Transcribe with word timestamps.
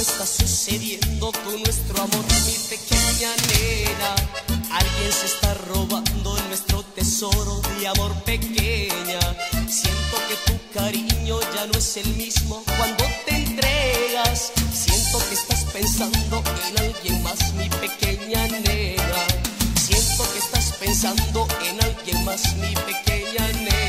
Está 0.00 0.26
sucediendo 0.26 1.32
con 1.44 1.62
nuestro 1.62 2.02
amor, 2.02 2.24
mi 2.46 2.54
pequeña 2.68 3.30
nena. 3.48 4.14
Alguien 4.70 5.12
se 5.12 5.26
está 5.26 5.54
robando 5.68 6.38
nuestro 6.48 6.82
tesoro 6.94 7.60
de 7.78 7.88
amor 7.88 8.12
pequeña. 8.24 9.20
Siento 9.68 10.16
que 10.28 10.36
tu 10.46 10.78
cariño 10.78 11.40
ya 11.54 11.66
no 11.66 11.78
es 11.78 11.96
el 11.96 12.08
mismo 12.14 12.62
cuando 12.76 13.04
te 13.24 13.36
entregas. 13.36 14.52
Siento 14.72 15.18
que 15.28 15.34
estás 15.34 15.64
pensando 15.72 16.42
en 16.68 16.78
alguien 16.78 17.22
más, 17.22 17.52
mi 17.54 17.68
pequeña 17.68 18.46
nena. 18.48 19.26
Siento 19.76 20.30
que 20.32 20.38
estás 20.38 20.72
pensando 20.78 21.48
en 21.64 21.82
alguien 21.82 22.24
más, 22.24 22.54
mi 22.56 22.74
pequeña 22.74 23.46
nena. 23.52 23.85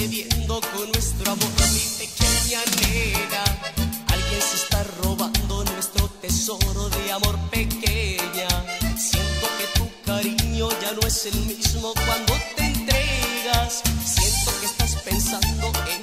Sucediendo 0.00 0.60
con 0.74 0.90
nuestro 0.92 1.32
amor, 1.32 1.50
mi 1.74 1.84
pequeña 1.98 2.60
nena. 2.80 3.44
Alguien 4.08 4.40
se 4.40 4.56
está 4.56 4.82
robando 5.02 5.64
nuestro 5.64 6.08
tesoro 6.22 6.88
de 6.88 7.12
amor 7.12 7.38
pequeña. 7.50 8.48
Siento 8.96 9.46
que 9.58 9.78
tu 9.78 9.90
cariño 10.06 10.68
ya 10.80 10.92
no 10.92 11.06
es 11.06 11.26
el 11.26 11.38
mismo 11.40 11.92
cuando 12.06 12.32
te 12.56 12.64
entregas. 12.64 13.82
Siento 14.02 14.50
que 14.60 14.66
estás 14.66 14.96
pensando 15.04 15.70
en 15.94 15.99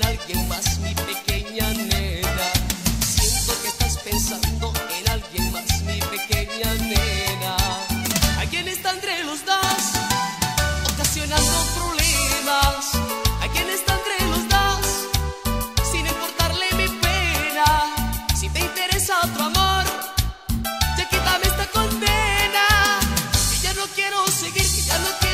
Ya 24.87 24.95
looking 25.03 25.26